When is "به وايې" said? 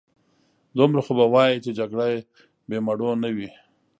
1.19-1.57